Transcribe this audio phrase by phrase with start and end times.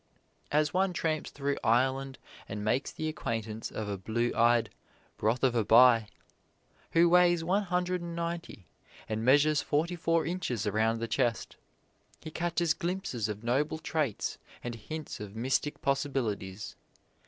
[0.51, 2.17] As one tramps through Ireland
[2.49, 4.71] and makes the acquaintance of a blue eyed
[5.15, 6.07] "broth of a bye,"
[6.93, 8.65] who weighs one hundred and ninety,
[9.07, 11.55] and measures forty four inches around the chest,
[12.19, 16.75] he catches glimpses of noble traits and hints of mystic possibilities.